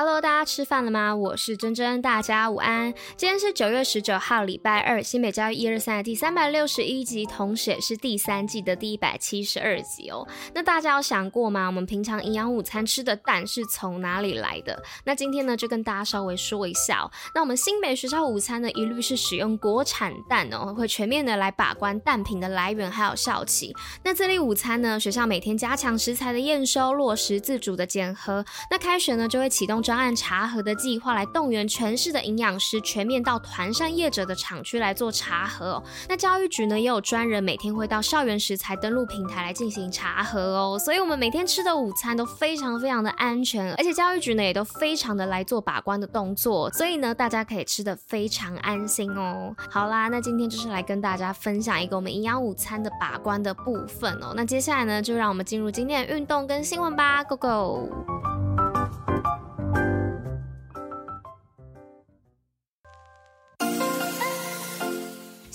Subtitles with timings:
[0.00, 1.12] Hello，大家吃饭了吗？
[1.12, 2.94] 我是珍珍，大家午安。
[3.16, 10.24] 今天是九月十九号，礼拜二，新北教育一二三的第三百六十一集，同时也是第三季的第一百七十二集哦。
[10.54, 11.66] 那大家有想过吗？
[11.66, 14.80] 我们平常营养午餐吃的蛋是从哪里来的？
[15.04, 17.10] 那今天呢，就跟大家稍微说一下哦。
[17.34, 23.74] 那我们新北学校午餐呢，一律是使用国产蛋哦，会全面的来把关蛋品的来源还有效期。
[24.04, 28.44] 那这类午餐呢，学校每天加强食材的验收，落实自主的检核。
[28.70, 29.82] 那开学呢，就会启动。
[29.88, 35.82] 专案查核的计划来动员全市的营养师全面到团膳业者的厂区来做查核哦。
[36.06, 40.78] 那教育局呢，也有专人每天会到校园食材登录平台来进行查核哦。
[40.78, 49.56] 所以我们每天吃的午餐都非常非常的安全，而且教育局呢也都非常的来做把关的动作，所以呢大家可以吃得非常安心哦。
[49.70, 54.34] 好啦，那今天就是来跟大家分享一个我们营养午餐的把关的部分哦。
[54.36, 58.37] 那接下来呢，就让我们进入今天的运动跟新闻吧，Go Go！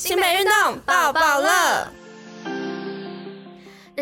[0.05, 1.87] 新北运动抱抱乐。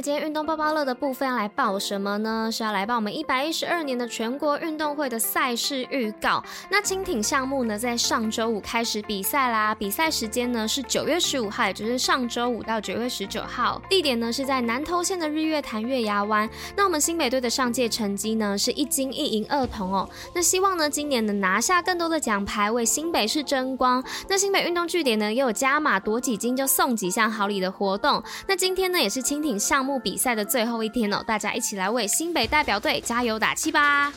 [0.02, 2.50] 今天运动包包乐的部分要来报什么呢？
[2.52, 6.44] 是要来报我们一百一十二年的全国运动会的赛事预告。
[6.72, 9.76] 那轻艇项目呢，在上周五开始比赛啦。
[9.76, 13.80] 比赛时间呢是九月十五号，也就是上周五到九月十九号。
[13.92, 16.50] 地点呢是在南投县的日月潭月牙湾。
[16.76, 20.10] 那我们新北队的上届成绩呢是一金一银二铜哦。
[20.34, 24.04] 那希望呢今年能拿下更多的奖牌，为新北市争光。
[24.28, 28.24] 那新北运动据点呢也有加码夺几金就送几项好礼的活动。
[28.48, 29.91] 那今天呢也是轻艇项目。
[30.00, 34.12] 比赛的最后一天哦，大家一起来为新北代表队加油打气吧！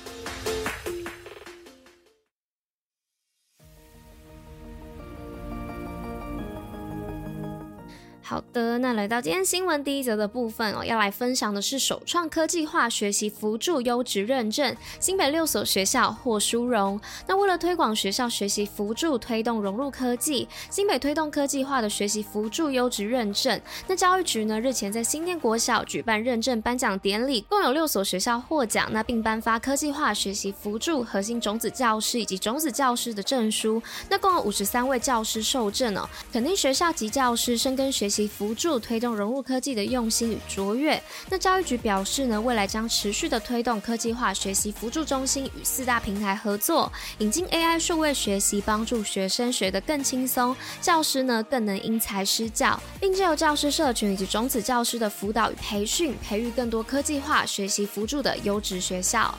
[8.26, 16.98] 好的，那来到今天新闻第一则的部分哦，要来分享的是首创科技化学习辅助优质认证，新北六所学校获殊荣。
[17.26, 23.60] 那为了推广学校学习辅助，推动融入科技，新北推动科技化的学习辅助优质认证。
[23.86, 33.82] 那教育局呢日前在新店国小举办认证颁奖典礼，共有六所学校获奖，那并颁发科技化学习辅助核心种子教师以及种子教师的证书。
[34.08, 41.02] 那共有五十三位教师受证哦，肯定学校及教师深耕学其辅助推动融入科技的用心与卓越。
[41.28, 59.36] 那教育局表示呢，未来将持续的推动科技化学习辅助中心与四大平台合作，引进 AI 数位学习，帮助学生学得更轻松，教师呢更能因材施教，并借由教师社群以及种子教师的辅导与培训，培育更多科技化学习辅助的优质学校。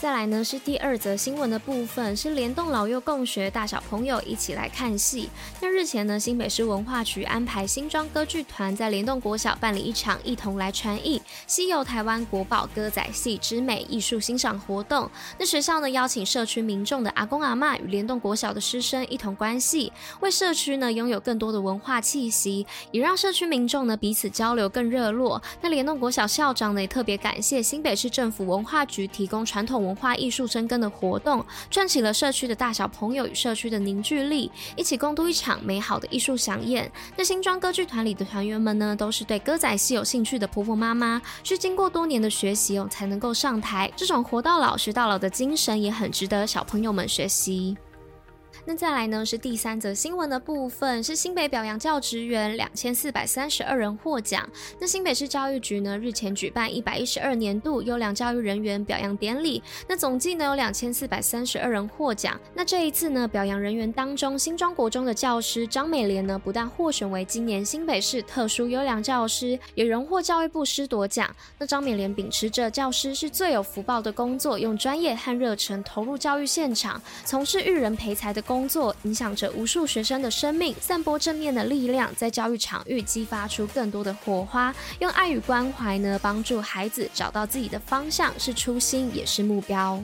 [0.00, 5.28] 再来呢是第二则新闻的部分，是联动老幼共学，大小朋友一起来看戏。
[5.60, 15.06] 那日前呢，新北市文化局安排新庄歌剧团在联动国小办理一场“一同来传艺，西游台湾国宝歌仔戏之美”艺术欣赏活动。
[15.38, 25.42] 那学校呢邀请社区民众的阿公阿嬷与联动国小的师生一同观戏，为社区呢拥有更多的文化气息，也让社区民众呢彼此交流更热络。
[25.60, 36.90] 那联动国小校长呢也特别感谢新北市政府文化局提供传统文文化艺术生根的活动，串起了社区的大小朋友与社区的凝聚力，一起共度一场美好的艺术飨宴。
[37.16, 43.90] 那新庄歌剧团里的团员们呢，都是对歌仔戏有兴趣的婆婆妈妈，需经过多年的学习哦，才能够上台。
[43.96, 47.76] 这种活到老学到老的精神，也很值得小朋友们学习。
[48.64, 54.48] 那再来呢是第三则新闻的部分，是新北表扬教职员两千四百三十二人获奖。
[54.78, 62.38] 那新北市教育局呢日前举办一百一十二年度优良教育人员表扬典礼，那总计呢有两千四百三十二人获奖。
[62.54, 71.34] 那这一次呢表扬人员当中，新庄国中的教师张美莲呢不但获选为今年新北市特殊优良教师，也荣获教育部师铎奖。
[71.58, 84.74] 那张美莲秉持着教师是最有福报的工作，用专业和热忱投入教育现场，从事育人培才的工作，影响着无数学生的生命，散播正面的力量，在教育场域激发出更多的火花。
[84.98, 90.02] 用爱与关怀呢，帮助孩子找到自己的方向，是初心，也是目标。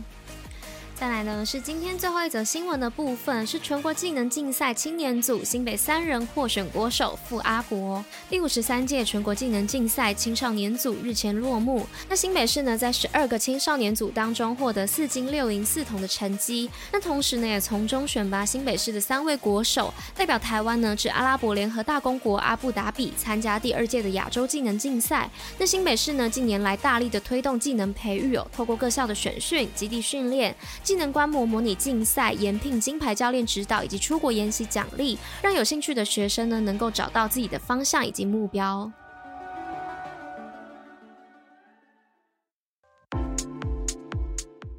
[0.99, 8.03] 再来呢是今天最后一则新闻的部分，是全国技能竞赛青年组新北三人获选国手傅阿国。
[8.31, 25.29] 第五十三届全国技能竞赛青少年组日前落幕，那新北市呢在十二个青少年组当中获得四金六银四铜的成绩，那同时呢也从中选拔新北市的三位国手，代表台湾呢至阿拉伯联合大公国阿布达比参加第二届的亚洲技能竞赛。
[25.59, 30.57] 那新北市呢近年来大力的推动技能培育哦，透过各校的选训、基地训练。
[30.87, 38.89] 技能观摩模拟竞赛、延聘金牌教练指导以及出国研习奖励，让有兴趣的学生呢能够找到自己的方向以及目标。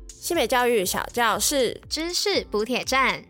[0.08, 3.22] 西北教育小教室，知识补铁站。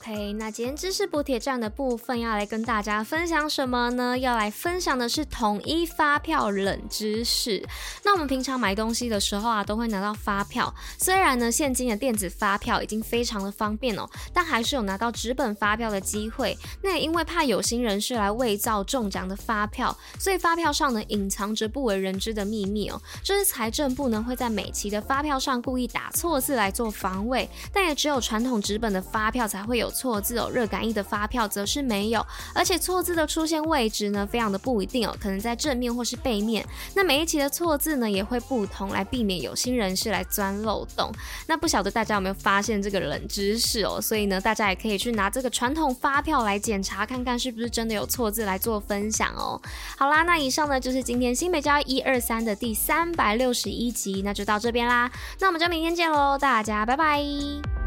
[0.00, 4.16] OK，那今天知识补铁站的部分要来跟大家分享什么呢？
[4.16, 7.66] 要来分享的是统一发票冷知识。
[8.04, 10.72] 那我们平常买东西的时候啊，都会拿到发票。
[10.98, 16.56] 虽然呢，现今的电子发票已经非常的方便哦，但还是有拿到纸本发票的机会。
[16.82, 23.00] 那也因为怕有心人士来伪造中奖的发票，所以发票上呢隐藏着不为人知的秘密哦。
[23.24, 29.78] 这是财政部呢会在每期的发票上故意打错字来做防伪，但也只有传统纸本的发票才会。
[29.78, 32.24] 有错字哦，热感应的发票则是没有，
[32.54, 36.66] 而且错字的出现位置呢，非常的不一定哦，可能在正面或是背面。
[36.94, 41.12] 那每一期的错字呢，也会不同，来避免有心人士来钻漏洞。
[41.46, 44.00] 那不晓得大家有没有发现这个冷知识哦？
[44.00, 49.60] 所以呢，大家也可以去拿这个传统发票来检查，看看是不是真的有错字来做分享哦。
[49.96, 55.10] 好啦，那以上呢就是今天新北教育一二三的第三百六十一集，那就到这边啦。
[55.40, 57.77] 那我们就明天见喽，大家拜拜。